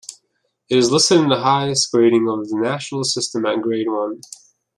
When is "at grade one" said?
3.45-4.19